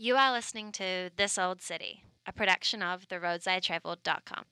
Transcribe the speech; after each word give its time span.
You 0.00 0.14
are 0.14 0.30
listening 0.30 0.70
to 0.72 1.10
This 1.16 1.36
Old 1.38 1.60
City, 1.60 2.04
a 2.24 2.32
production 2.32 2.84
of 2.84 3.08
theroadsidetraveled.com. 3.08 4.44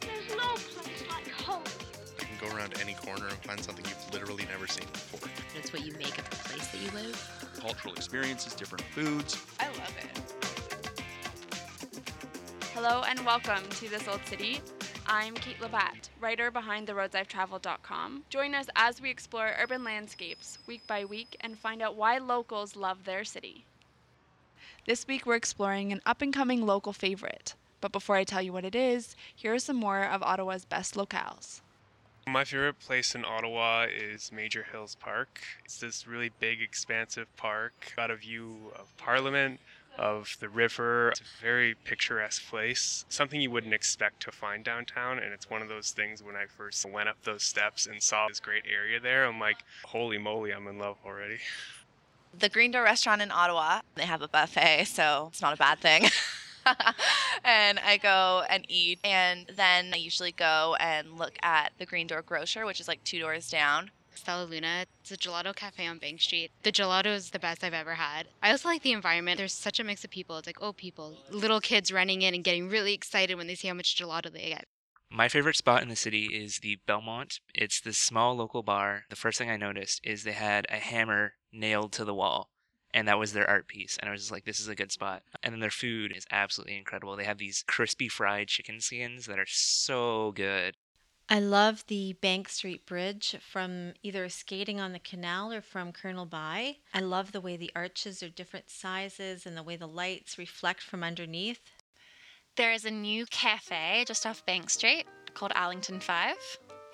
There's 0.00 0.28
no 0.30 0.54
place 0.54 1.02
like 1.10 1.28
home. 1.32 1.64
I 2.20 2.22
can 2.22 2.48
go 2.48 2.56
around 2.56 2.78
any 2.80 2.94
corner 2.94 3.26
and 3.26 3.36
find 3.38 3.60
something 3.60 3.84
you've 3.84 4.12
literally 4.12 4.44
never 4.44 4.68
seen 4.68 4.86
before. 4.92 5.28
It's 5.58 5.72
what 5.72 5.84
you 5.84 5.92
make 5.94 6.16
of 6.16 6.30
the 6.30 6.36
place 6.36 6.68
that 6.68 6.80
you 6.80 6.90
live. 6.92 7.50
cultural 7.58 7.94
experiences, 7.94 8.54
different 8.54 8.84
foods. 8.94 9.36
Hello 12.80 13.02
and 13.08 13.18
welcome 13.26 13.68
to 13.70 13.88
This 13.88 14.06
Old 14.06 14.24
City. 14.26 14.60
I'm 15.04 15.34
Kate 15.34 15.60
Labatt, 15.60 16.10
writer 16.20 16.52
behind 16.52 16.86
theroadsidetraveled.com. 16.86 18.22
Join 18.30 18.54
us 18.54 18.68
as 18.76 19.02
we 19.02 19.10
explore 19.10 19.56
urban 19.60 19.82
landscapes 19.82 20.58
week 20.68 20.86
by 20.86 21.04
week 21.04 21.36
and 21.40 21.58
find 21.58 21.82
out 21.82 21.96
why 21.96 22.18
locals 22.18 22.76
love 22.76 23.02
their 23.02 23.24
city. 23.24 23.64
This 24.86 25.08
week 25.08 25.26
we're 25.26 25.34
exploring 25.34 25.90
an 25.90 26.00
up 26.06 26.22
and 26.22 26.32
coming 26.32 26.64
local 26.64 26.92
favorite. 26.92 27.56
But 27.80 27.90
before 27.90 28.14
I 28.14 28.22
tell 28.22 28.42
you 28.42 28.52
what 28.52 28.64
it 28.64 28.76
is, 28.76 29.16
here 29.34 29.54
are 29.54 29.58
some 29.58 29.74
more 29.74 30.04
of 30.04 30.22
Ottawa's 30.22 30.64
best 30.64 30.94
locales. 30.94 31.62
My 32.28 32.44
favorite 32.44 32.78
place 32.78 33.16
in 33.16 33.24
Ottawa 33.24 33.86
is 33.92 34.30
Major's 34.30 34.66
Hill 34.70 34.86
Park. 35.00 35.40
It's 35.64 35.80
this 35.80 36.06
really 36.06 36.30
big, 36.38 36.62
expansive 36.62 37.26
park. 37.36 37.72
Got 37.96 38.12
a 38.12 38.16
view 38.16 38.70
of 38.78 38.96
Parliament, 38.98 39.58
of 39.98 40.36
the 40.40 40.48
river. 40.48 41.10
It's 41.10 41.20
a 41.20 41.42
very 41.42 41.74
picturesque 41.74 42.48
place. 42.48 43.04
Something 43.08 43.40
you 43.40 43.50
wouldn't 43.50 43.74
expect 43.74 44.22
to 44.22 44.32
find 44.32 44.64
downtown. 44.64 45.18
And 45.18 45.32
it's 45.32 45.50
one 45.50 45.62
of 45.62 45.68
those 45.68 45.90
things 45.90 46.22
when 46.22 46.36
I 46.36 46.46
first 46.46 46.84
went 46.88 47.08
up 47.08 47.16
those 47.24 47.42
steps 47.42 47.86
and 47.86 48.02
saw 48.02 48.28
this 48.28 48.40
great 48.40 48.64
area 48.72 49.00
there, 49.00 49.24
I'm 49.26 49.40
like, 49.40 49.58
holy 49.84 50.18
moly, 50.18 50.52
I'm 50.52 50.66
in 50.66 50.78
love 50.78 50.96
already. 51.04 51.38
the 52.38 52.48
Green 52.48 52.70
Door 52.70 52.84
restaurant 52.84 53.22
in 53.22 53.30
Ottawa. 53.30 53.80
They 53.94 54.04
have 54.04 54.22
a 54.22 54.28
buffet, 54.28 54.84
so 54.84 55.28
it's 55.30 55.42
not 55.42 55.54
a 55.54 55.56
bad 55.56 55.80
thing. 55.80 56.04
and 57.44 57.78
I 57.80 57.96
go 57.96 58.44
and 58.48 58.64
eat, 58.68 58.98
and 59.02 59.46
then 59.56 59.92
I 59.94 59.96
usually 59.96 60.32
go 60.32 60.76
and 60.78 61.18
look 61.18 61.38
at 61.42 61.72
the 61.78 61.86
Green 61.86 62.06
Door 62.06 62.22
Grocer, 62.22 62.66
which 62.66 62.80
is 62.80 62.88
like 62.88 63.02
two 63.04 63.18
doors 63.18 63.48
down. 63.50 63.90
Stella 64.18 64.44
Luna. 64.44 64.86
It's 65.00 65.12
a 65.12 65.16
gelato 65.16 65.54
cafe 65.54 65.86
on 65.86 65.98
Bank 65.98 66.20
Street. 66.20 66.50
The 66.62 66.72
gelato 66.72 67.14
is 67.14 67.30
the 67.30 67.38
best 67.38 67.64
I've 67.64 67.74
ever 67.74 67.94
had. 67.94 68.28
I 68.42 68.50
also 68.50 68.68
like 68.68 68.82
the 68.82 68.92
environment. 68.92 69.38
There's 69.38 69.52
such 69.52 69.80
a 69.80 69.84
mix 69.84 70.04
of 70.04 70.10
people. 70.10 70.36
It's 70.38 70.46
like 70.46 70.62
old 70.62 70.76
people, 70.76 71.16
little 71.30 71.60
kids 71.60 71.92
running 71.92 72.22
in 72.22 72.34
and 72.34 72.44
getting 72.44 72.68
really 72.68 72.94
excited 72.94 73.36
when 73.36 73.46
they 73.46 73.54
see 73.54 73.68
how 73.68 73.74
much 73.74 73.96
gelato 73.96 74.32
they 74.32 74.50
get. 74.50 74.66
My 75.10 75.28
favorite 75.28 75.56
spot 75.56 75.82
in 75.82 75.88
the 75.88 75.96
city 75.96 76.26
is 76.26 76.58
the 76.58 76.78
Belmont. 76.86 77.40
It's 77.54 77.80
this 77.80 77.96
small 77.96 78.36
local 78.36 78.62
bar. 78.62 79.04
The 79.08 79.16
first 79.16 79.38
thing 79.38 79.50
I 79.50 79.56
noticed 79.56 80.00
is 80.04 80.22
they 80.22 80.32
had 80.32 80.66
a 80.68 80.76
hammer 80.76 81.32
nailed 81.50 81.92
to 81.92 82.04
the 82.04 82.14
wall, 82.14 82.50
and 82.92 83.08
that 83.08 83.18
was 83.18 83.32
their 83.32 83.48
art 83.48 83.68
piece. 83.68 83.96
And 83.98 84.08
I 84.08 84.12
was 84.12 84.20
just 84.20 84.32
like, 84.32 84.44
this 84.44 84.60
is 84.60 84.68
a 84.68 84.74
good 84.74 84.92
spot. 84.92 85.22
And 85.42 85.54
then 85.54 85.60
their 85.60 85.70
food 85.70 86.12
is 86.14 86.26
absolutely 86.30 86.76
incredible. 86.76 87.16
They 87.16 87.24
have 87.24 87.38
these 87.38 87.64
crispy 87.66 88.08
fried 88.08 88.48
chicken 88.48 88.80
skins 88.80 89.24
that 89.26 89.38
are 89.38 89.46
so 89.48 90.32
good. 90.32 90.76
I 91.30 91.40
love 91.40 91.84
the 91.88 92.14
Bank 92.14 92.48
Street 92.48 92.86
Bridge 92.86 93.36
from 93.40 93.92
either 94.02 94.30
skating 94.30 94.80
on 94.80 94.94
the 94.94 94.98
canal 94.98 95.52
or 95.52 95.60
from 95.60 95.92
Colonel 95.92 96.24
By. 96.24 96.76
I 96.94 97.00
love 97.00 97.32
the 97.32 97.40
way 97.42 97.58
the 97.58 97.70
arches 97.76 98.22
are 98.22 98.30
different 98.30 98.70
sizes 98.70 99.44
and 99.44 99.54
the 99.54 99.62
way 99.62 99.76
the 99.76 99.86
lights 99.86 100.38
reflect 100.38 100.80
from 100.80 101.04
underneath. 101.04 101.60
There 102.56 102.72
is 102.72 102.86
a 102.86 102.90
new 102.90 103.26
cafe 103.26 104.04
just 104.06 104.24
off 104.24 104.46
Bank 104.46 104.70
Street 104.70 105.04
called 105.34 105.52
Arlington 105.54 106.00
5, 106.00 106.34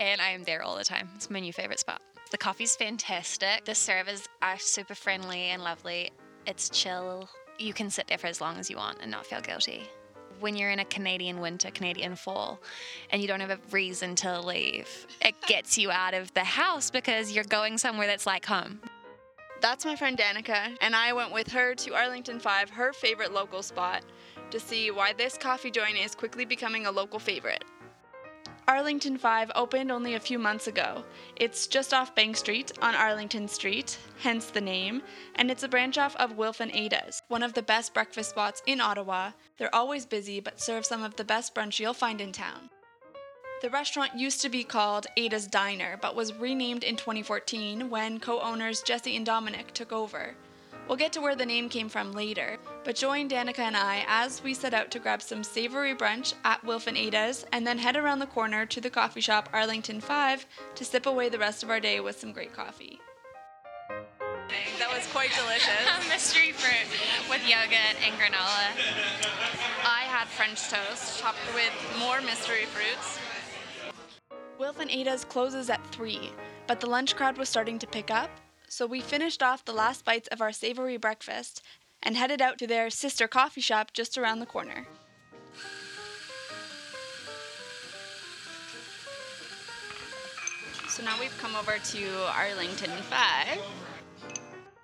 and 0.01 0.21
I 0.21 0.31
am 0.31 0.43
there 0.43 0.65
all 0.65 0.77
the 0.77 0.85
time. 0.85 1.11
It's 1.15 1.31
my 1.31 1.39
new 1.39 1.53
favorite 1.53 1.79
spot. 1.79 2.03
The 2.33 2.39
coffee's 2.39 2.75
fantastic. 2.75 3.65
The 3.65 3.75
servers 3.77 4.29
are 4.43 4.59
super 4.59 4.97
friendly 4.97 5.43
and 5.45 5.63
lovely. 5.63 6.11
It's 6.45 6.71
chill. 6.71 7.29
You 7.61 7.73
can 7.73 7.89
sit 7.89 8.09
there 8.09 8.19
for 8.19 8.27
as 8.27 8.41
long 8.41 8.59
as 8.59 8.69
you 8.69 8.79
want 8.79 8.99
and 9.01 9.13
not 9.13 9.27
feel 9.27 9.41
guilty. 9.41 9.85
When 10.41 10.57
you're 10.57 10.71
in 10.71 10.79
a 10.79 10.85
Canadian 10.85 11.41
winter, 11.41 11.71
Canadian 11.71 12.17
fall, 12.17 12.61
and 13.11 13.23
you 13.23 13.29
don't 13.29 13.41
have 13.41 13.51
a 13.51 13.59
reason 13.71 14.15
to 14.17 14.41
leave, 14.41 15.07
it 15.23 15.35
gets 15.47 15.79
you 15.79 15.91
out 15.91 16.13
of 16.13 16.33
the 16.35 16.45
house 16.45 16.91
because 16.91 17.33
you're 17.33 17.45
going 17.45 17.79
somewhere 17.79 18.07
that's 18.07 18.27
like 18.27 18.45
home. 18.45 18.81
That's 19.61 19.87
my 19.87 19.97
friend 19.97 20.19
Danica, 20.19 20.77
and 20.83 20.95
I 20.95 21.13
went 21.15 21.33
with 21.33 21.49
her 21.53 21.75
to 21.77 21.95
Arlington 21.95 22.39
5, 22.39 22.71
her 22.71 22.93
favorite 22.93 23.33
local 23.33 23.63
spot, 23.63 24.03
to 24.51 24.61
see 24.61 24.91
why 24.91 25.15
this 25.15 25.39
coffee 25.39 25.71
joint 25.71 25.97
is 25.97 26.15
quickly 26.15 26.45
becoming 26.45 26.87
a 26.87 26.91
local 26.91 27.19
favorite. 27.19 27.65
Arlington 28.67 29.19
5 29.19 29.53
opened 29.55 29.93
only 29.93 30.15
a 30.15 30.21
few 30.21 30.39
months 30.39 30.67
ago. 30.67 31.05
It's 31.37 31.67
just 31.67 31.93
off 31.93 32.15
Bank 32.15 32.35
Street 32.35 32.73
on 32.81 32.95
Arlington 32.95 33.47
Street, 33.47 33.99
hence 34.21 34.47
the 34.47 34.61
name, 34.63 35.03
and 35.35 35.51
it's 35.51 35.63
a 35.63 35.69
branch 35.69 35.99
off 35.99 36.17
of 36.17 36.39
Wilf 36.39 36.61
and 36.61 36.75
Ada's, 36.75 37.23
one 37.29 37.43
of 37.43 37.53
the 37.53 37.63
best 37.63 37.93
breakfast 37.93 38.31
spots 38.31 38.63
in 38.67 38.81
Ottawa. 38.81 39.33
They're 39.59 39.75
always 39.75 40.07
busy 40.07 40.41
but 40.41 40.63
serve 40.63 40.87
some 40.87 41.03
of 41.03 41.17
the 41.17 41.25
best 41.25 41.55
brunch 41.55 41.79
you'll 41.79 41.93
find 41.93 42.23
in 42.23 42.33
town. 42.33 42.71
The 43.61 43.69
restaurant 43.69 44.15
used 44.15 44.41
to 44.41 44.49
be 44.49 44.65
called 44.65 45.09
Ada's 45.17 45.47
Diner, 45.47 45.99
but 46.01 46.17
was 46.17 46.35
renamed 46.35 46.85
in 46.85 46.97
2014 46.97 47.91
when 47.91 48.19
co 48.19 48.41
owners 48.41 48.83
Jesse 48.83 49.17
and 49.17 49.27
Dominic 49.27 49.73
took 49.75 49.93
over. 49.93 50.35
We'll 50.87 50.99
get 50.99 51.15
to 51.15 51.21
where 51.23 51.35
the 51.35 51.47
name 51.47 51.71
came 51.71 51.89
from 51.89 52.13
later, 52.13 52.59
but 52.85 52.95
join 52.95 53.29
Danica 53.29 53.61
and 53.61 53.77
I 53.77 54.05
as 54.07 54.43
we 54.43 54.53
set 54.53 54.75
out 54.75 54.91
to 54.91 54.99
grab 54.99 55.23
some 55.23 55.43
savory 55.43 55.95
brunch 55.95 56.35
at 56.45 56.63
Wilf 56.63 56.87
and 56.87 56.97
Ada's 56.97 57.47
and 57.53 57.67
then 57.67 57.79
head 57.79 57.97
around 57.97 58.19
the 58.19 58.27
corner 58.27 58.67
to 58.67 58.81
the 58.83 58.91
coffee 58.91 59.23
shop 59.23 59.49
Arlington 59.53 60.01
5 60.03 60.47
to 60.75 60.85
sip 60.85 61.07
away 61.07 61.31
the 61.31 61.39
rest 61.39 61.63
of 61.63 61.71
our 61.71 61.81
day 61.81 62.01
with 62.01 62.21
some 62.21 62.33
great 62.33 62.53
coffee. 62.53 63.01
That 64.79 64.93
was 64.95 65.07
quite 65.07 65.31
delicious. 65.35 65.73
Mystery 66.09 66.53
fruit 66.53 66.87
with 67.31 67.49
yogurt 67.49 67.97
and 68.05 68.15
granola. 68.19 68.69
I 69.85 70.03
had 70.03 70.29
French 70.29 70.69
toast 70.69 71.19
topped 71.19 71.39
with 71.55 71.73
more 71.99 72.21
mystery 72.21 72.67
fruits. 72.67 73.19
Wilf 74.59 74.81
and 74.81 74.91
Ada's 74.91 75.25
closes 75.25 75.71
at 75.71 75.85
3, 75.93 76.31
but 76.67 76.79
the 76.79 76.87
lunch 76.87 77.17
crowd 77.17 77.39
was 77.39 77.49
starting 77.49 77.79
to 77.79 77.87
pick 77.87 78.11
up, 78.11 78.31
so 78.75 78.87
we 78.87 79.01
finished 79.01 79.41
off 79.41 79.65
the 79.65 79.73
last 79.73 80.05
bites 80.05 80.27
of 80.33 80.41
our 80.41 80.51
savory 80.51 80.97
breakfast 80.97 81.63
and 82.03 82.17
headed 82.17 82.43
out 82.43 82.59
to 82.59 82.67
their 82.67 82.91
sister 82.91 83.29
coffee 83.29 83.61
shop 83.61 83.93
just 83.93 84.19
around 84.19 84.41
the 84.41 84.47
corner. 84.47 84.85
So 90.89 91.05
now 91.05 91.15
we've 91.21 91.39
come 91.39 91.55
over 91.55 91.77
to 91.79 92.07
Arlington 92.37 92.91
5. 92.91 93.59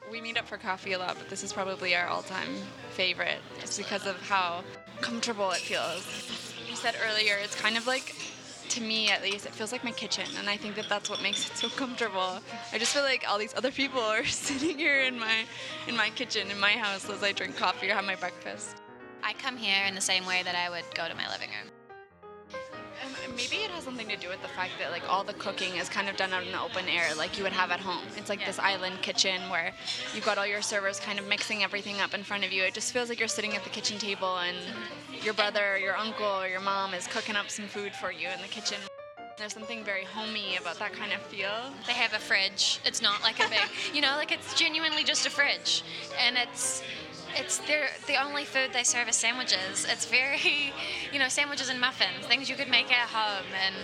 We 0.09 0.21
meet 0.21 0.39
up 0.39 0.47
for 0.47 0.57
coffee 0.57 0.93
a 0.93 0.99
lot, 0.99 1.17
but 1.19 1.29
this 1.29 1.43
is 1.43 1.53
probably 1.53 1.97
our 1.97 2.07
all 2.07 2.23
time 2.23 2.55
favorite. 2.93 3.41
It's 3.61 3.77
because 3.77 4.07
of 4.07 4.21
how 4.23 4.63
comfortable 5.01 5.51
it 5.51 5.59
feels. 5.59 6.07
You 6.69 6.77
said 6.77 6.95
earlier, 7.05 7.39
it's 7.43 7.61
kind 7.61 7.77
of 7.77 7.89
like, 7.89 8.15
to 8.71 8.81
me 8.81 9.11
at 9.11 9.23
least, 9.23 9.47
it 9.47 9.53
feels 9.53 9.73
like 9.73 9.83
my 9.83 9.91
kitchen, 9.91 10.25
and 10.39 10.49
I 10.49 10.57
think 10.57 10.77
that 10.77 10.89
that's 10.89 11.11
what 11.11 11.21
makes 11.23 11.51
it 11.51 11.57
so 11.57 11.69
comfortable. 11.69 12.39
I 12.73 12.79
just 12.79 12.93
feel 12.93 13.03
like 13.03 13.25
all 13.29 13.39
these 13.39 13.55
other 13.55 13.71
people 13.71 14.01
are 14.01 14.25
sitting 14.47 14.79
here 14.79 15.03
in 15.03 15.19
my 15.19 15.45
in 15.89 15.97
my 15.97 16.11
kitchen, 16.11 16.51
in 16.51 16.59
my 16.59 16.73
house, 16.73 17.09
as 17.11 17.23
I 17.23 17.33
drink 17.33 17.57
coffee 17.57 17.91
or 17.91 17.95
have 17.95 18.05
my 18.05 18.17
breakfast. 18.17 18.77
I 19.23 19.35
come 19.35 19.57
here 19.57 19.85
in 19.87 19.95
the 19.95 20.01
same 20.01 20.25
way 20.25 20.43
that 20.45 20.55
I 20.55 20.71
would 20.71 20.85
go 20.95 21.09
to 21.09 21.15
my 21.15 21.29
living 21.31 21.51
room. 21.51 21.71
Maybe 23.37 23.57
it 23.63 23.71
has 23.71 23.85
something 23.85 24.09
to 24.09 24.17
do 24.17 24.29
with 24.29 24.43
the 24.43 24.49
fact 24.49 24.73
that 24.79 24.91
like 24.91 25.09
all 25.09 25.25
the 25.25 25.35
cooking 25.35 25.77
is 25.77 25.89
kind 25.89 26.09
of 26.09 26.17
done 26.17 26.33
out 26.33 26.45
in 26.45 26.53
the 26.53 26.61
open 26.61 26.89
air, 26.89 27.15
like 27.17 27.37
you 27.39 27.45
would 27.45 27.53
have 27.53 27.71
at 27.71 27.81
home. 27.81 28.03
It's 28.17 28.29
like 28.29 28.41
Yeah. 28.41 28.47
this 28.47 28.59
island 28.59 29.03
kitchen 29.03 29.49
where 29.51 29.73
you've 30.15 30.25
got 30.25 30.39
all 30.39 30.47
your 30.47 30.63
servers 30.63 31.01
kind 31.01 31.19
of 31.19 31.27
mixing 31.27 31.63
everything 31.63 32.01
up 32.01 32.15
in 32.15 32.23
front 32.23 32.45
of 32.45 32.53
you. 32.53 32.63
It 32.65 32.75
just 32.75 32.93
feels 32.93 33.09
like 33.09 33.19
you're 33.19 33.29
sitting 33.29 33.55
at 33.57 33.65
the 33.65 33.71
kitchen 33.71 33.99
table 33.99 34.39
and 34.39 34.57
your 35.23 35.35
brother 35.35 35.75
or 35.75 35.77
your 35.79 35.97
uncle 35.97 36.27
or 36.27 36.49
your 36.49 36.61
mom 36.61 36.95
is 36.95 37.07
cooking 37.07 37.37
up 37.37 37.51
some 37.51 37.67
food 37.67 37.95
for 37.95 38.13
you 38.13 38.29
in 38.29 38.41
the 38.43 38.49
kitchen. 38.49 38.79
There's 39.39 39.55
something 39.55 39.83
very 39.85 40.05
homey 40.05 40.57
about 40.61 40.79
that 40.81 40.93
kind 40.93 41.13
of 41.15 41.21
feel. 41.23 41.49
They 41.87 41.95
have 41.95 42.13
a 42.13 42.19
fridge. 42.19 42.79
It's 42.85 43.01
not 43.01 43.23
like 43.23 43.41
a 43.41 43.49
big, 43.49 43.61
you 43.95 44.03
know, 44.03 44.17
like 44.17 44.33
it's 44.33 44.53
genuinely 44.53 45.03
just 45.03 45.25
a 45.27 45.31
fridge, 45.31 45.83
and 46.21 46.37
it's 46.37 46.83
it's 47.37 47.59
their 47.59 47.89
the 48.07 48.23
only 48.23 48.45
food 48.45 48.71
they 48.73 48.85
serve 48.85 49.09
is 49.09 49.17
sandwiches. 49.17 49.87
It's 49.89 50.07
very, 50.07 50.73
you 51.13 51.19
know, 51.19 51.29
sandwiches 51.29 51.69
and 51.69 51.81
muffins, 51.81 52.27
things 52.27 52.49
you 52.49 52.57
could 52.57 52.69
make 52.69 52.91
at 52.93 53.09
home, 53.09 53.47
and 53.65 53.75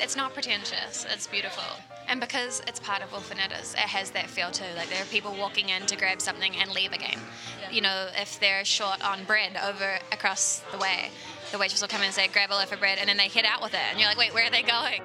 it's 0.00 0.16
not 0.16 0.34
pretentious. 0.34 1.06
It's 1.08 1.26
beautiful. 1.26 1.64
And 2.06 2.20
because 2.20 2.62
it's 2.66 2.80
part 2.80 3.02
of 3.02 3.12
Wilf 3.12 3.30
and 3.30 3.40
Ada's, 3.40 3.74
it 3.74 3.80
has 3.80 4.10
that 4.12 4.30
feel 4.30 4.50
too. 4.50 4.64
Like 4.76 4.88
there 4.88 5.02
are 5.02 5.06
people 5.06 5.34
walking 5.38 5.68
in 5.68 5.84
to 5.86 5.96
grab 5.96 6.20
something 6.22 6.56
and 6.56 6.70
leave 6.70 6.92
again. 6.92 7.18
You 7.70 7.82
know, 7.82 8.08
if 8.16 8.40
they're 8.40 8.64
short 8.64 9.04
on 9.06 9.24
bread 9.24 9.58
over 9.62 9.98
across 10.10 10.62
the 10.72 10.78
way, 10.78 11.10
the 11.52 11.58
waitress 11.58 11.82
will 11.82 11.88
come 11.88 12.00
in 12.00 12.06
and 12.06 12.14
say, 12.14 12.28
grab 12.28 12.50
a 12.50 12.54
loaf 12.54 12.72
of 12.72 12.80
bread, 12.80 12.98
and 12.98 13.08
then 13.08 13.18
they 13.18 13.28
head 13.28 13.44
out 13.44 13.62
with 13.62 13.74
it. 13.74 13.80
And 13.90 13.98
you're 13.98 14.08
like, 14.08 14.18
wait, 14.18 14.32
where 14.32 14.46
are 14.46 14.50
they 14.50 14.62
going? 14.62 15.02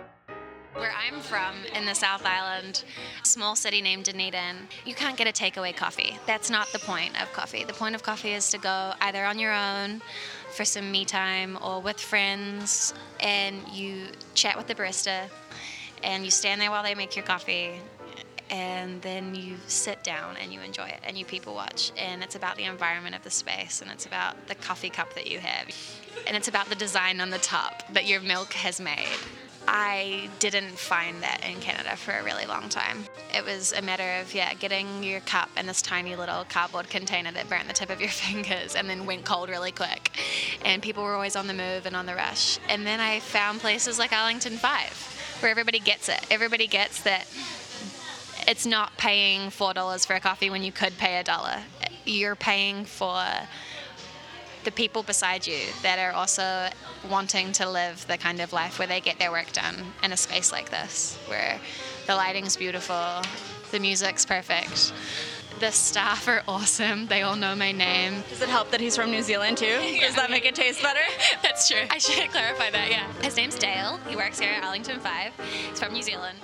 Where 0.75 0.91
I'm 0.91 1.19
from 1.21 1.55
in 1.75 1.85
the 1.85 1.93
South 1.93 2.25
Island, 2.25 2.83
small 3.21 3.55
city 3.55 3.81
named 3.81 4.05
Dunedin, 4.05 4.67
you 4.85 4.95
can't 4.95 5.15
get 5.15 5.27
a 5.27 5.31
takeaway 5.31 5.75
coffee. 5.75 6.17
That's 6.25 6.49
not 6.49 6.67
the 6.73 6.79
point 6.79 7.21
of 7.21 7.31
coffee. 7.31 7.63
The 7.63 7.73
point 7.73 7.93
of 7.93 8.01
coffee 8.01 8.33
is 8.33 8.49
to 8.51 8.57
go 8.57 8.93
either 8.99 9.23
on 9.23 9.37
your 9.37 9.53
own 9.53 10.01
for 10.53 10.65
some 10.65 10.91
me 10.91 11.05
time 11.05 11.59
or 11.61 11.79
with 11.79 11.99
friends 11.99 12.93
and 13.19 13.67
you 13.71 14.07
chat 14.33 14.57
with 14.57 14.67
the 14.67 14.73
barista 14.73 15.29
and 16.03 16.25
you 16.25 16.31
stand 16.31 16.59
there 16.59 16.71
while 16.71 16.83
they 16.83 16.95
make 16.95 17.15
your 17.15 17.25
coffee 17.25 17.79
and 18.49 19.01
then 19.01 19.33
you 19.33 19.55
sit 19.67 20.03
down 20.03 20.37
and 20.37 20.53
you 20.53 20.59
enjoy 20.61 20.85
it 20.87 20.99
and 21.03 21.17
you 21.17 21.25
people 21.25 21.55
watch 21.55 21.91
and 21.97 22.23
it's 22.23 22.35
about 22.35 22.55
the 22.55 22.63
environment 22.63 23.15
of 23.15 23.23
the 23.23 23.29
space 23.29 23.81
and 23.81 23.89
it's 23.89 24.05
about 24.05 24.47
the 24.47 24.55
coffee 24.55 24.89
cup 24.89 25.13
that 25.15 25.29
you 25.29 25.39
have 25.39 25.67
and 26.27 26.37
it's 26.37 26.47
about 26.47 26.67
the 26.69 26.75
design 26.75 27.19
on 27.19 27.29
the 27.29 27.37
top 27.39 27.83
that 27.93 28.05
your 28.05 28.21
milk 28.21 28.53
has 28.53 28.79
made 28.79 29.07
I 29.67 30.29
didn't 30.39 30.71
find 30.71 31.21
that 31.23 31.41
in 31.47 31.59
Canada 31.59 31.95
for 31.95 32.11
a 32.11 32.23
really 32.23 32.45
long 32.45 32.69
time. 32.69 33.05
It 33.33 33.45
was 33.45 33.73
a 33.73 33.81
matter 33.81 34.21
of, 34.21 34.33
yeah, 34.33 34.53
getting 34.53 35.03
your 35.03 35.21
cup 35.21 35.49
in 35.57 35.65
this 35.65 35.81
tiny 35.81 36.15
little 36.15 36.45
cardboard 36.49 36.89
container 36.89 37.31
that 37.31 37.49
burnt 37.49 37.67
the 37.67 37.73
tip 37.73 37.89
of 37.89 37.99
your 37.99 38.09
fingers 38.25 38.75
and 38.75 38.89
then 38.89 39.05
went 39.05 39.25
cold 39.25 39.49
really 39.49 39.71
quick. 39.71 40.11
And 40.65 40.81
people 40.81 41.03
were 41.03 41.13
always 41.13 41.35
on 41.35 41.47
the 41.47 41.53
move 41.53 41.85
and 41.85 41.95
on 41.95 42.05
the 42.05 42.15
rush. 42.15 42.59
And 42.69 42.85
then 42.85 42.99
I 42.99 43.19
found 43.19 43.59
places 43.61 43.97
like 43.97 44.11
Arlington 44.11 44.57
5 44.57 45.37
where 45.41 45.51
everybody 45.51 45.79
gets 45.79 46.09
it. 46.09 46.25
Everybody 46.31 46.67
gets 46.67 47.01
that 47.03 47.25
it's 48.47 48.65
not 48.65 48.95
paying 48.97 49.49
$4 49.49 50.05
for 50.05 50.15
a 50.15 50.19
coffee 50.19 50.49
when 50.49 50.63
you 50.63 50.71
could 50.71 50.97
pay 50.97 51.19
a 51.19 51.23
dollar. 51.23 51.63
You're 52.05 52.35
paying 52.35 52.85
for 52.85 53.23
the 54.63 54.71
people 54.71 55.03
beside 55.03 55.45
you 55.45 55.59
that 55.81 55.99
are 55.99 56.11
also 56.11 56.69
wanting 57.09 57.51
to 57.53 57.69
live 57.69 58.05
the 58.07 58.17
kind 58.17 58.41
of 58.41 58.53
life 58.53 58.79
where 58.79 58.87
they 58.87 59.01
get 59.01 59.19
their 59.19 59.31
work 59.31 59.51
done 59.51 59.75
in 60.03 60.11
a 60.11 60.17
space 60.17 60.51
like 60.51 60.69
this, 60.69 61.17
where 61.27 61.59
the 62.07 62.15
lighting's 62.15 62.55
beautiful, 62.55 63.21
the 63.71 63.79
music's 63.79 64.25
perfect. 64.25 64.93
The 65.59 65.71
staff 65.71 66.27
are 66.27 66.43
awesome. 66.47 67.07
They 67.07 67.21
all 67.21 67.35
know 67.35 67.55
my 67.55 67.71
name. 67.71 68.23
Does 68.29 68.41
it 68.41 68.49
help 68.49 68.71
that 68.71 68.81
he's 68.81 68.95
from 68.95 69.11
New 69.11 69.21
Zealand 69.21 69.57
too? 69.57 69.65
Does 70.01 70.15
that 70.15 70.29
make 70.29 70.45
it 70.45 70.55
taste 70.55 70.81
better? 70.81 70.99
That's 71.43 71.69
true. 71.69 71.83
I 71.89 71.99
should 71.99 72.29
clarify 72.31 72.71
that, 72.71 72.89
yeah. 72.89 73.11
His 73.21 73.37
name's 73.37 73.55
Dale. 73.55 73.99
He 74.07 74.15
works 74.15 74.39
here 74.39 74.51
at 74.51 74.63
Arlington 74.63 74.99
5. 74.99 75.31
He's 75.69 75.79
from 75.79 75.93
New 75.93 76.01
Zealand. 76.01 76.37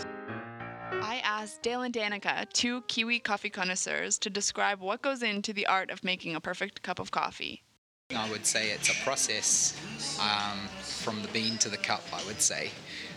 I 1.02 1.22
asked 1.24 1.62
Dale 1.64 1.82
and 1.82 1.94
Danica, 1.94 2.48
two 2.54 2.82
Kiwi 2.84 3.20
coffee 3.20 3.50
connoisseurs, 3.50 4.20
to 4.20 4.30
describe 4.30 4.80
what 4.80 5.02
goes 5.02 5.24
into 5.24 5.54
the 5.54 5.66
art 5.66 5.90
of 5.90 6.04
making 6.04 6.36
a 6.36 6.42
perfect 6.42 6.84
cup 6.84 7.00
of 7.00 7.12
coffee. 7.12 7.64
I 8.16 8.28
would 8.32 8.44
say 8.44 8.72
it's 8.72 8.90
a 8.90 9.04
process 9.04 9.78
um, 10.20 10.68
from 10.82 11.22
the 11.22 11.28
bean 11.28 11.60
to 11.60 11.70
the 11.70 11.78
cup, 11.78 12.04
I 12.12 12.26
would 12.26 12.42
say. 12.42 12.72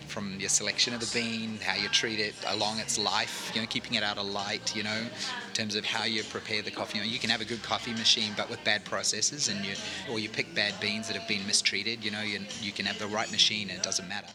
From 0.06 0.38
your 0.38 0.50
selection 0.50 0.92
of 0.92 1.00
the 1.00 1.18
bean, 1.18 1.58
how 1.62 1.80
you 1.80 1.88
treat 1.88 2.20
it 2.20 2.34
along 2.48 2.78
its 2.78 2.98
life, 2.98 3.50
you 3.54 3.62
know, 3.62 3.66
keeping 3.66 3.94
it 3.94 4.02
out 4.02 4.18
of 4.18 4.26
light, 4.26 4.76
you 4.76 4.82
know, 4.82 4.98
in 4.98 5.52
terms 5.54 5.76
of 5.76 5.86
how 5.86 6.04
you 6.04 6.22
prepare 6.24 6.60
the 6.60 6.70
coffee. 6.70 6.98
You 6.98 7.04
know, 7.04 7.10
you 7.10 7.18
can 7.18 7.30
have 7.30 7.40
a 7.40 7.46
good 7.46 7.62
coffee 7.62 7.92
machine, 7.92 8.32
but 8.36 8.50
with 8.50 8.62
bad 8.64 8.84
processes, 8.84 9.48
and 9.48 9.64
you, 9.64 9.72
or 10.10 10.18
you 10.18 10.28
pick 10.28 10.54
bad 10.54 10.78
beans 10.78 11.08
that 11.08 11.16
have 11.16 11.26
been 11.26 11.46
mistreated. 11.46 12.04
You 12.04 12.10
know, 12.10 12.20
you, 12.20 12.40
you 12.60 12.72
can 12.72 12.84
have 12.84 12.98
the 12.98 13.06
right 13.06 13.30
machine, 13.32 13.70
and 13.70 13.78
it 13.78 13.82
doesn't 13.82 14.08
matter 14.08 14.28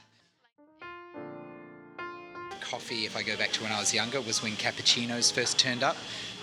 coffee, 2.68 3.06
if 3.06 3.16
I 3.16 3.24
go 3.24 3.38
back 3.38 3.52
to 3.54 3.64
when 3.64 3.72
I 3.72 3.80
was 3.80 3.94
younger, 3.94 4.20
was 4.20 4.44
when 4.44 4.52
cappuccinos 4.54 5.32
first 5.32 5.58
turned 5.58 5.84
up. 5.84 5.96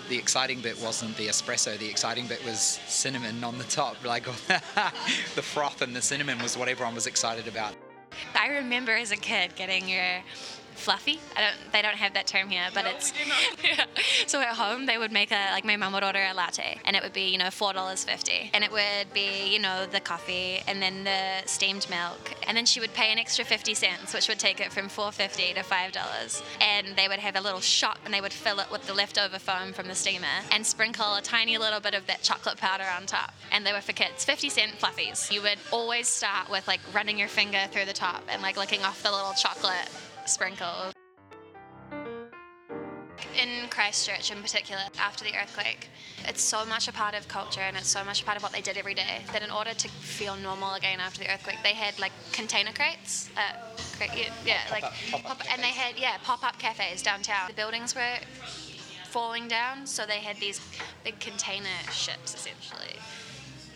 The 0.07 0.17
exciting 0.17 0.61
bit 0.61 0.79
wasn't 0.81 1.17
the 1.17 1.27
espresso, 1.27 1.77
the 1.79 1.89
exciting 1.89 2.27
bit 2.27 2.43
was 2.45 2.79
cinnamon 2.87 3.43
on 3.43 3.57
the 3.57 3.63
top. 3.65 3.97
Like 4.05 4.25
the 4.25 5.41
froth 5.41 5.81
and 5.81 5.95
the 5.95 6.01
cinnamon 6.01 6.39
was 6.39 6.57
what 6.57 6.69
everyone 6.69 6.93
was 6.93 7.07
excited 7.07 7.47
about. 7.47 7.75
I 8.35 8.47
remember 8.47 8.95
as 8.95 9.11
a 9.11 9.17
kid 9.17 9.55
getting 9.55 9.89
your 9.89 10.21
fluffy. 10.77 11.19
I 11.35 11.41
don't. 11.41 11.71
They 11.71 11.81
don't 11.81 11.95
have 11.95 12.13
that 12.13 12.27
term 12.27 12.49
here, 12.49 12.63
but 12.73 12.85
No, 12.85 12.91
it's. 12.91 13.13
we 13.13 13.23
do 13.23 13.29
not. 13.29 13.63
yeah. 13.77 13.85
So 14.27 14.39
at 14.41 14.49
home, 14.55 14.85
they 14.85 14.97
would 14.97 15.11
make 15.11 15.31
a 15.31 15.51
like 15.51 15.65
my 15.65 15.75
mum 15.75 15.93
would 15.93 16.03
order 16.03 16.23
a 16.29 16.33
latte, 16.33 16.79
and 16.85 16.95
it 16.95 17.03
would 17.03 17.13
be 17.13 17.29
you 17.29 17.37
know 17.37 17.49
four 17.49 17.73
dollars 17.73 18.03
fifty, 18.03 18.49
and 18.53 18.63
it 18.63 18.71
would 18.71 19.13
be 19.13 19.47
you 19.53 19.59
know 19.59 19.85
the 19.85 19.99
coffee 19.99 20.61
and 20.67 20.81
then 20.81 21.03
the 21.03 21.47
steamed 21.47 21.87
milk, 21.89 22.33
and 22.47 22.55
then 22.57 22.65
she 22.65 22.79
would 22.79 22.93
pay 22.93 23.11
an 23.11 23.17
extra 23.17 23.43
fifty 23.45 23.73
cents, 23.73 24.13
which 24.13 24.27
would 24.27 24.39
take 24.39 24.59
it 24.59 24.71
from 24.71 24.89
four 24.89 25.11
fifty 25.11 25.53
to 25.53 25.63
five 25.63 25.91
dollars, 25.91 26.41
and 26.61 26.87
they 26.95 27.07
would 27.07 27.19
have 27.19 27.35
a 27.35 27.41
little 27.41 27.61
shot, 27.61 27.97
and 28.05 28.13
they 28.13 28.21
would 28.21 28.33
fill 28.33 28.59
it 28.59 28.71
with 28.71 28.85
the 28.87 28.93
leftover 28.93 29.39
foam 29.39 29.73
from 29.73 29.87
the 29.87 29.95
steamer, 29.95 30.25
and 30.51 30.65
sprinkle 30.65 31.15
a 31.15 31.21
tiny 31.21 31.57
little 31.57 31.79
bit 31.79 31.93
of 31.93 32.05
that 32.07 32.21
chocolate 32.21 32.57
powder 32.57 32.85
on 32.95 33.05
top, 33.05 33.33
and 33.51 33.65
they 33.65 33.73
were 33.73 33.81
for 33.81 33.93
kids, 33.93 34.23
fifty 34.25 34.49
cent 34.49 34.73
fluffies. 34.79 35.31
You 35.31 35.41
would 35.41 35.57
always 35.71 36.07
start 36.07 36.49
with 36.49 36.67
like 36.67 36.79
running 36.93 37.17
your 37.19 37.27
finger 37.27 37.59
through 37.71 37.85
the 37.85 37.93
top 37.93 38.23
and 38.29 38.41
like 38.41 38.57
licking 38.57 38.81
off 38.83 39.01
the 39.03 39.11
little 39.11 39.33
chocolate 39.33 39.89
sprinkle. 40.25 40.91
In 43.41 43.69
Christchurch, 43.69 44.31
in 44.31 44.41
particular, 44.41 44.81
after 44.99 45.23
the 45.25 45.35
earthquake, 45.35 45.89
it's 46.25 46.41
so 46.41 46.65
much 46.65 46.87
a 46.87 46.93
part 46.93 47.15
of 47.15 47.27
culture 47.27 47.61
and 47.61 47.75
it's 47.75 47.87
so 47.87 48.03
much 48.03 48.21
a 48.21 48.25
part 48.25 48.37
of 48.37 48.43
what 48.43 48.51
they 48.51 48.61
did 48.61 48.77
every 48.77 48.93
day 48.93 49.21
that 49.33 49.41
in 49.41 49.51
order 49.51 49.73
to 49.73 49.87
feel 49.87 50.35
normal 50.37 50.73
again 50.73 50.99
after 50.99 51.19
the 51.19 51.31
earthquake, 51.31 51.57
they 51.63 51.73
had 51.73 51.99
like 51.99 52.11
container 52.31 52.71
crates. 52.71 53.29
Uh, 53.37 53.55
yeah, 53.99 54.33
yeah, 54.45 54.59
like 54.71 54.83
pop-up 55.11 55.39
pop- 55.39 55.53
and 55.53 55.61
they 55.61 55.67
had 55.67 55.97
yeah 55.97 56.17
pop-up 56.23 56.57
cafes 56.59 57.01
downtown. 57.01 57.47
The 57.47 57.53
buildings 57.53 57.93
were 57.95 58.17
falling 59.05 59.47
down, 59.47 59.85
so 59.85 60.05
they 60.05 60.19
had 60.19 60.37
these 60.37 60.59
big 61.03 61.19
container 61.19 61.77
ships 61.91 62.33
essentially 62.33 62.99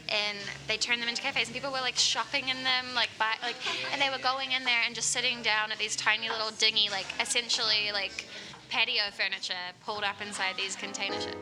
and 0.09 0.38
they 0.67 0.77
turned 0.77 1.01
them 1.01 1.09
into 1.09 1.21
cafes 1.21 1.47
and 1.47 1.53
people 1.53 1.71
were 1.71 1.81
like 1.81 1.95
shopping 1.95 2.50
in 2.50 2.63
them 2.63 2.85
like 2.95 3.09
buy 3.17 3.33
like 3.41 3.56
and 3.91 4.01
they 4.01 4.09
were 4.09 4.21
going 4.21 4.51
in 4.51 4.63
there 4.63 4.81
and 4.85 4.95
just 4.95 5.11
sitting 5.11 5.41
down 5.41 5.71
at 5.71 5.77
these 5.77 5.95
tiny 5.95 6.29
little 6.29 6.51
dingy 6.57 6.89
like 6.89 7.07
essentially 7.19 7.91
like 7.94 8.25
patio 8.69 9.03
furniture 9.11 9.53
pulled 9.85 10.03
up 10.03 10.21
inside 10.21 10.56
these 10.57 10.75
container 10.75 11.19
ships 11.19 11.38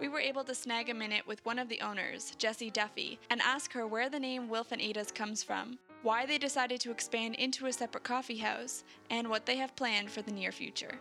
We 0.00 0.08
were 0.08 0.18
able 0.18 0.44
to 0.44 0.54
snag 0.54 0.88
a 0.88 0.94
minute 0.94 1.26
with 1.26 1.44
one 1.44 1.58
of 1.58 1.68
the 1.68 1.82
owners, 1.82 2.32
Jessie 2.38 2.70
Duffy, 2.70 3.18
and 3.28 3.38
ask 3.42 3.74
her 3.74 3.86
where 3.86 4.08
the 4.08 4.18
name 4.18 4.48
Wilf 4.48 4.72
and 4.72 4.80
Ada's 4.80 5.12
comes 5.12 5.42
from, 5.42 5.78
why 6.02 6.26
they 6.26 6.38
decided 6.38 6.80
to 6.80 6.90
expand 6.90 7.34
into 7.34 7.66
a 7.66 7.72
separate 7.72 8.04
coffee 8.04 8.38
house, 8.38 8.84
and 9.10 9.28
what 9.28 9.46
they 9.46 9.56
have 9.56 9.74
planned 9.76 10.10
for 10.10 10.22
the 10.22 10.32
near 10.32 10.52
future. 10.52 10.98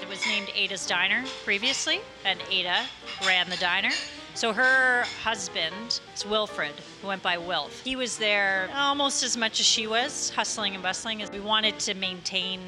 It 0.00 0.08
was 0.08 0.24
named 0.26 0.48
Ada's 0.54 0.86
Diner 0.86 1.24
previously, 1.44 2.00
and 2.24 2.40
Ada 2.50 2.82
ran 3.26 3.48
the 3.48 3.56
diner. 3.56 3.90
So 4.34 4.52
her 4.52 5.04
husband 5.22 6.00
it's 6.12 6.26
Wilfred, 6.26 6.74
who 7.00 7.08
went 7.08 7.22
by 7.22 7.38
Wilf. 7.38 7.80
He 7.82 7.94
was 7.94 8.18
there 8.18 8.68
almost 8.74 9.22
as 9.22 9.36
much 9.36 9.60
as 9.60 9.66
she 9.66 9.86
was, 9.86 10.30
hustling 10.30 10.74
and 10.74 10.82
bustling. 10.82 11.22
As 11.22 11.30
we 11.30 11.40
wanted 11.40 11.78
to 11.80 11.94
maintain 11.94 12.60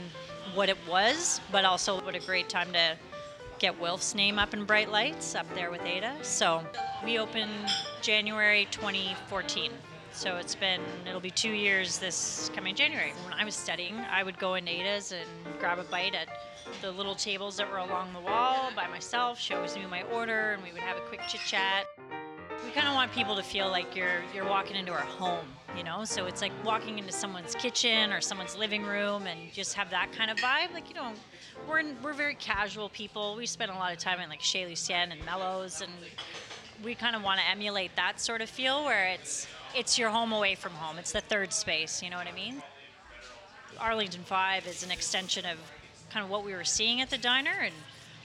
what 0.55 0.69
it 0.69 0.79
was, 0.89 1.41
but 1.51 1.65
also 1.65 2.01
what 2.03 2.15
a 2.15 2.21
great 2.21 2.49
time 2.49 2.73
to 2.73 2.97
get 3.59 3.79
Wilf's 3.81 4.15
name 4.15 4.39
up 4.39 4.55
in 4.55 4.65
bright 4.65 4.93
lights 4.93 5.35
up 5.35 5.53
there 5.55 5.71
with 5.71 5.83
Ada. 5.85 6.15
So 6.23 6.65
we 7.05 7.19
opened 7.19 7.51
January 8.03 8.69
2014. 8.71 9.73
So 10.17 10.37
it's 10.37 10.55
been, 10.55 10.81
it'll 11.07 11.21
be 11.21 11.31
two 11.31 11.51
years 11.51 11.99
this 11.99 12.51
coming 12.55 12.75
January. 12.75 13.13
When 13.23 13.35
I 13.35 13.45
was 13.45 13.55
studying, 13.55 13.99
I 14.11 14.23
would 14.23 14.39
go 14.39 14.55
in 14.55 14.67
Ada's 14.67 15.13
and 15.13 15.29
grab 15.61 15.79
a 15.79 15.83
bite 15.83 16.15
at 16.15 16.29
the 16.81 16.91
little 16.91 17.15
tables 17.15 17.59
that 17.59 17.71
were 17.71 17.77
along 17.77 18.15
the 18.15 18.21
wall 18.21 18.71
by 18.75 18.87
myself. 18.89 19.39
She 19.39 19.53
always 19.53 19.77
knew 19.77 19.87
my 19.89 20.05
order, 20.05 20.53
and 20.53 20.63
we 20.63 20.73
would 20.73 20.81
have 20.81 20.97
a 20.97 21.03
quick 21.03 21.21
chit 21.29 21.43
chat. 21.47 21.85
We 22.65 22.71
kind 22.71 22.89
of 22.89 22.95
want 22.95 23.13
people 23.13 23.37
to 23.37 23.43
feel 23.43 23.69
like 23.69 23.95
you're 23.95 24.23
you're 24.35 24.49
walking 24.49 24.77
into 24.77 24.91
our 24.91 25.01
home, 25.01 25.47
you 25.77 25.85
know. 25.85 26.07
So 26.07 26.25
it's 26.25 26.41
like 26.41 26.53
walking 26.65 26.99
into 26.99 27.13
someone's 27.13 27.55
kitchen 27.55 28.11
or 28.11 28.23
someone's 28.23 28.57
living 28.57 28.85
room, 28.85 29.27
and 29.27 29.53
just 29.53 29.75
have 29.75 29.91
that 29.91 30.13
kind 30.13 30.31
of 30.31 30.39
vibe. 30.39 30.73
Like 30.73 30.89
you 30.89 30.95
know, 30.95 31.13
we're 31.69 31.85
we're 32.03 32.15
very 32.15 32.37
casual 32.37 32.89
people. 32.89 33.37
We 33.37 33.45
spend 33.45 33.71
a 33.71 33.75
lot 33.75 33.93
of 33.93 33.99
time 33.99 34.19
in 34.21 34.31
like 34.31 34.41
Chez 34.41 34.67
Lucien 34.67 35.13
and 35.13 35.23
Mello's, 35.27 35.83
and 35.83 35.93
we 36.83 36.95
kind 36.95 37.15
of 37.15 37.23
want 37.23 37.39
to 37.39 37.47
emulate 37.51 37.95
that 37.97 38.19
sort 38.19 38.41
of 38.41 38.49
feel 38.49 38.83
where 38.85 39.09
it's 39.09 39.47
it's 39.77 39.99
your 39.99 40.09
home 40.09 40.33
away 40.33 40.55
from 40.55 40.73
home. 40.73 40.99
It's 40.99 41.13
the 41.13 41.21
third 41.21 41.53
space. 41.53 42.03
You 42.03 42.09
know 42.09 42.17
what 42.17 42.27
I 42.27 42.33
mean? 42.33 42.63
Arlington 43.79 44.23
Five 44.23 44.67
is 44.67 44.83
an 44.83 44.91
extension 44.91 45.45
of 45.45 45.59
kind 46.11 46.25
of 46.25 46.31
what 46.31 46.45
we 46.45 46.55
were 46.55 46.65
seeing 46.65 47.03
at 47.03 47.11
the 47.11 47.19
diner. 47.19 47.61
And 47.61 47.75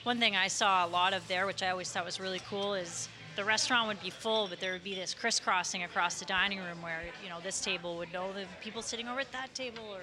one 0.04 0.18
thing 0.18 0.36
I 0.36 0.48
saw 0.48 0.86
a 0.86 0.88
lot 0.88 1.14
of 1.14 1.28
there, 1.28 1.46
which 1.46 1.62
I 1.62 1.70
always 1.70 1.92
thought 1.92 2.06
was 2.06 2.22
really 2.22 2.40
cool, 2.50 2.74
is 2.74 3.10
the 3.36 3.44
restaurant 3.44 3.90
would 3.90 4.02
be 4.02 4.10
full, 4.10 4.48
but 4.48 4.62
there 4.62 4.72
would 4.72 4.84
be 4.84 4.96
this 4.96 5.14
crisscrossing 5.14 5.84
across 5.84 6.20
the 6.20 6.26
dining 6.26 6.60
room 6.60 6.82
where 6.82 7.02
you 7.22 7.30
know 7.30 7.40
this 7.42 7.60
table 7.60 7.98
would 7.98 8.14
know 8.14 8.32
the 8.32 8.46
people 8.62 8.82
sitting 8.82 9.10
over 9.10 9.20
at 9.20 9.32
that 9.34 9.54
table, 9.54 9.84
or 9.92 10.02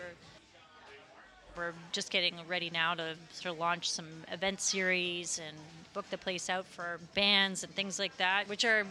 we're 1.59 1.73
just 1.93 2.11
getting 2.11 2.35
ready 2.47 2.71
now 2.71 2.95
to 2.95 3.15
sort 3.33 3.53
of 3.53 3.61
launch 3.61 3.91
some 3.91 4.07
event 4.31 4.61
series 4.61 5.41
and 5.45 5.57
book 5.93 6.09
the 6.11 6.19
place 6.19 6.49
out 6.49 6.65
for 6.65 7.01
bands 7.15 7.65
and 7.65 7.75
things 7.75 7.99
like 7.99 8.17
that, 8.17 8.49
which 8.49 8.65
are 8.65 8.87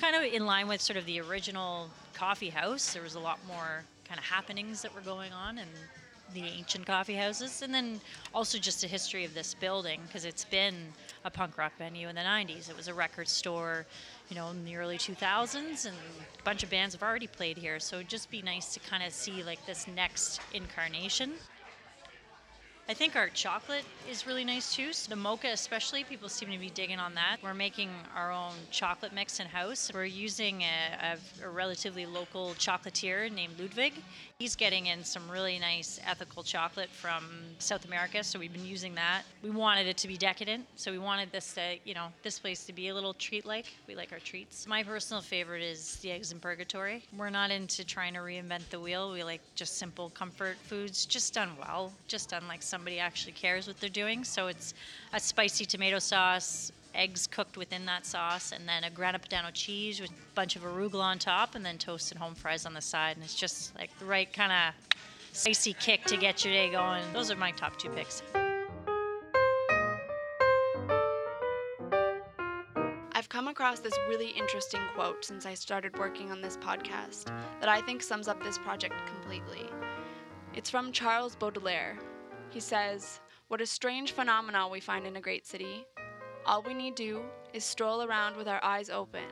kind 0.00 0.16
of 0.16 0.22
in 0.22 0.46
line 0.46 0.66
with 0.66 0.80
sort 0.80 0.96
of 0.96 1.04
the 1.04 1.20
original 1.20 1.90
coffee 2.14 2.48
house. 2.48 2.94
There 2.94 3.02
was 3.02 3.14
a 3.14 3.20
lot 3.20 3.38
more 3.46 3.84
kind 4.08 4.18
of 4.18 4.24
happenings 4.24 4.82
that 4.82 4.94
were 4.94 5.02
going 5.02 5.32
on, 5.32 5.58
and 5.58 5.68
the 6.32 6.42
ancient 6.42 6.86
coffee 6.86 7.14
houses, 7.14 7.62
and 7.62 7.72
then 7.72 8.00
also 8.34 8.58
just 8.58 8.82
a 8.84 8.86
history 8.86 9.24
of 9.24 9.34
this 9.34 9.54
building 9.54 10.00
because 10.06 10.24
it's 10.24 10.44
been 10.44 10.74
a 11.24 11.30
punk 11.30 11.56
rock 11.58 11.72
venue 11.78 12.08
in 12.08 12.14
the 12.14 12.20
90s. 12.22 12.68
It 12.70 12.76
was 12.76 12.88
a 12.88 12.94
record 12.94 13.28
store, 13.28 13.86
you 14.28 14.36
know, 14.36 14.50
in 14.50 14.64
the 14.64 14.76
early 14.76 14.98
2000s, 14.98 15.86
and 15.86 15.94
a 15.94 16.42
bunch 16.42 16.62
of 16.62 16.70
bands 16.70 16.94
have 16.94 17.02
already 17.02 17.26
played 17.26 17.58
here. 17.58 17.78
So 17.78 17.96
it'd 17.96 18.08
just 18.08 18.30
be 18.30 18.42
nice 18.42 18.74
to 18.74 18.80
kind 18.80 19.02
of 19.02 19.12
see 19.12 19.42
like 19.42 19.64
this 19.66 19.86
next 19.86 20.40
incarnation. 20.52 21.32
I 22.88 22.94
think 22.94 23.16
our 23.16 23.28
chocolate 23.30 23.84
is 24.08 24.28
really 24.28 24.44
nice 24.44 24.72
too. 24.72 24.92
So 24.92 25.10
the 25.10 25.16
mocha, 25.16 25.48
especially, 25.48 26.04
people 26.04 26.28
seem 26.28 26.52
to 26.52 26.58
be 26.58 26.70
digging 26.70 27.00
on 27.00 27.14
that. 27.14 27.38
We're 27.42 27.52
making 27.52 27.90
our 28.14 28.30
own 28.30 28.52
chocolate 28.70 29.12
mix 29.12 29.40
in 29.40 29.48
house. 29.48 29.90
We're 29.92 30.04
using 30.04 30.62
a, 30.62 31.16
a, 31.42 31.46
a, 31.46 31.50
relatively 31.50 32.06
local 32.06 32.54
chocolatier 32.60 33.32
named 33.32 33.58
Ludwig. 33.58 33.94
He's 34.38 34.54
getting 34.54 34.86
in 34.86 35.02
some 35.02 35.28
really 35.28 35.58
nice 35.58 35.98
ethical 36.06 36.44
chocolate 36.44 36.90
from 36.90 37.24
South 37.58 37.86
America, 37.86 38.22
so 38.22 38.38
we've 38.38 38.52
been 38.52 38.64
using 38.64 38.94
that. 38.94 39.22
We 39.42 39.50
wanted 39.50 39.88
it 39.88 39.96
to 39.96 40.08
be 40.08 40.16
decadent, 40.16 40.66
so 40.76 40.92
we 40.92 40.98
wanted 40.98 41.32
this 41.32 41.54
to, 41.54 41.78
you 41.84 41.94
know, 41.94 42.12
this 42.22 42.38
place 42.38 42.64
to 42.66 42.72
be 42.72 42.88
a 42.88 42.94
little 42.94 43.14
treat-like. 43.14 43.66
We 43.88 43.96
like 43.96 44.12
our 44.12 44.20
treats. 44.20 44.66
My 44.66 44.84
personal 44.84 45.22
favorite 45.22 45.62
is 45.62 45.96
the 45.96 46.12
eggs 46.12 46.30
in 46.30 46.38
purgatory. 46.38 47.02
We're 47.16 47.30
not 47.30 47.50
into 47.50 47.84
trying 47.84 48.14
to 48.14 48.20
reinvent 48.20 48.68
the 48.70 48.78
wheel. 48.78 49.10
We 49.10 49.24
like 49.24 49.40
just 49.56 49.78
simple 49.78 50.10
comfort 50.10 50.56
foods, 50.64 51.06
just 51.06 51.34
done 51.34 51.50
well, 51.58 51.92
just 52.06 52.28
done 52.28 52.46
like 52.46 52.62
somebody 52.76 52.98
actually 52.98 53.32
cares 53.32 53.66
what 53.66 53.80
they're 53.80 53.88
doing. 53.88 54.22
So 54.22 54.48
it's 54.48 54.74
a 55.14 55.18
spicy 55.18 55.64
tomato 55.64 55.98
sauce, 55.98 56.70
eggs 56.94 57.26
cooked 57.26 57.56
within 57.56 57.86
that 57.86 58.04
sauce, 58.04 58.52
and 58.52 58.68
then 58.68 58.84
a 58.84 58.90
grana 58.90 59.18
padano 59.18 59.50
cheese 59.50 59.98
with 59.98 60.10
a 60.10 60.34
bunch 60.34 60.56
of 60.56 60.62
arugula 60.62 61.04
on 61.04 61.18
top, 61.18 61.54
and 61.54 61.64
then 61.64 61.78
toasted 61.78 62.18
home 62.18 62.34
fries 62.34 62.66
on 62.66 62.74
the 62.74 62.82
side. 62.82 63.16
And 63.16 63.24
it's 63.24 63.34
just 63.34 63.74
like 63.78 63.98
the 63.98 64.04
right 64.04 64.30
kind 64.30 64.52
of 64.52 64.74
spicy 65.32 65.72
kick 65.72 66.04
to 66.04 66.18
get 66.18 66.44
your 66.44 66.52
day 66.52 66.70
going. 66.70 67.02
Those 67.14 67.30
are 67.30 67.36
my 67.36 67.50
top 67.52 67.78
two 67.78 67.88
picks. 67.88 68.22
I've 73.12 73.30
come 73.30 73.48
across 73.48 73.80
this 73.80 73.94
really 74.06 74.28
interesting 74.28 74.82
quote 74.94 75.24
since 75.24 75.46
I 75.46 75.54
started 75.54 75.98
working 75.98 76.30
on 76.30 76.42
this 76.42 76.58
podcast 76.58 77.32
that 77.60 77.70
I 77.70 77.80
think 77.80 78.02
sums 78.02 78.28
up 78.28 78.42
this 78.42 78.58
project 78.58 78.94
completely. 79.06 79.64
It's 80.54 80.68
from 80.68 80.92
Charles 80.92 81.34
Baudelaire, 81.34 81.96
he 82.56 82.60
says, 82.60 83.20
What 83.48 83.60
a 83.60 83.66
strange 83.66 84.12
phenomenon 84.12 84.70
we 84.70 84.80
find 84.80 85.06
in 85.06 85.16
a 85.16 85.20
great 85.20 85.46
city. 85.46 85.84
All 86.46 86.62
we 86.62 86.72
need 86.72 86.94
do 86.94 87.20
is 87.52 87.64
stroll 87.64 88.02
around 88.02 88.34
with 88.34 88.48
our 88.48 88.64
eyes 88.64 88.88
open. 88.88 89.28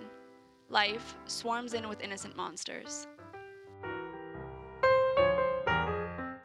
Life 0.69 1.15
swarms 1.25 1.73
in 1.73 1.89
with 1.89 2.03
innocent 2.03 2.37
monsters. 2.37 3.07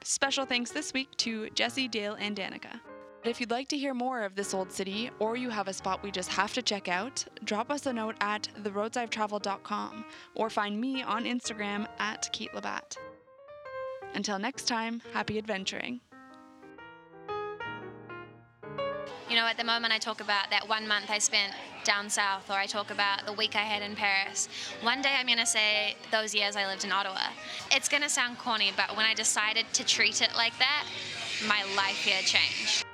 Special 0.05 0.45
thanks 0.45 0.71
this 0.71 0.93
week 0.93 1.09
to 1.17 1.49
Jesse, 1.49 1.89
Dale, 1.89 2.15
and 2.17 2.33
Danica. 2.33 2.79
If 3.25 3.41
you'd 3.41 3.51
like 3.51 3.67
to 3.67 3.77
hear 3.77 3.93
more 3.93 4.21
of 4.21 4.35
this 4.35 4.53
old 4.53 4.71
city, 4.71 5.11
or 5.19 5.35
you 5.35 5.49
have 5.49 5.67
a 5.67 5.73
spot 5.73 6.01
we 6.01 6.11
just 6.11 6.29
have 6.29 6.53
to 6.53 6.61
check 6.61 6.87
out, 6.87 7.25
drop 7.43 7.69
us 7.69 7.87
a 7.87 7.91
note 7.91 8.15
at 8.21 8.47
theroadsidetraveled.com 8.63 10.05
or 10.33 10.49
find 10.49 10.79
me 10.79 11.03
on 11.03 11.25
Instagram 11.25 11.89
at 11.99 12.29
Kate 12.31 12.53
Labatt. 12.53 12.95
Until 14.13 14.39
next 14.39 14.65
time, 14.65 15.01
happy 15.11 15.37
adventuring. 15.37 15.99
Know, 19.39 19.47
at 19.47 19.57
the 19.57 19.63
moment 19.63 19.93
I 19.93 19.99
talk 19.99 20.19
about 20.19 20.49
that 20.49 20.67
one 20.67 20.85
month 20.87 21.09
I 21.09 21.17
spent 21.17 21.53
down 21.85 22.09
south, 22.09 22.49
or 22.49 22.55
I 22.55 22.65
talk 22.65 22.91
about 22.91 23.25
the 23.25 23.31
week 23.31 23.55
I 23.55 23.59
had 23.59 23.81
in 23.81 23.95
Paris. 23.95 24.49
One 24.81 25.01
day 25.01 25.15
I'm 25.17 25.27
going 25.27 25.39
to 25.39 25.45
say 25.45 25.95
those 26.11 26.35
years 26.35 26.57
I 26.57 26.65
lived 26.65 26.83
in 26.83 26.91
Ottawa. 26.91 27.21
It's 27.71 27.87
going 27.87 28.03
to 28.03 28.09
sound 28.09 28.37
corny, 28.37 28.73
but 28.75 28.97
when 28.97 29.05
I 29.05 29.13
decided 29.13 29.65
to 29.73 29.85
treat 29.85 30.21
it 30.21 30.31
like 30.35 30.57
that, 30.59 30.85
my 31.47 31.63
life 31.75 32.03
here 32.03 32.21
changed. 32.21 32.85